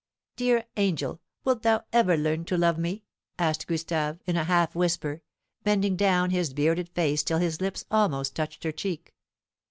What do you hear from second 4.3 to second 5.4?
a half whisper,